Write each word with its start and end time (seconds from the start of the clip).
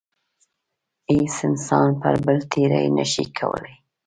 هیڅ 1.09 1.35
انسان 1.47 1.87
پر 2.01 2.13
بل 2.25 2.39
تېرۍ 2.51 2.87
نشي 2.97 3.25
کولای. 3.37 3.75